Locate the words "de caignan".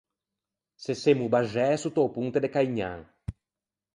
2.43-2.99